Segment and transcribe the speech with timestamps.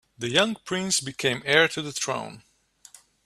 [0.17, 2.41] The young prince became heir to the throne.